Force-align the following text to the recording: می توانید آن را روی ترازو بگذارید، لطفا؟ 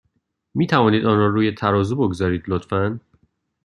می 0.55 0.67
توانید 0.67 1.05
آن 1.05 1.17
را 1.17 1.27
روی 1.27 1.51
ترازو 1.51 1.95
بگذارید، 1.95 2.43
لطفا؟ 2.47 2.99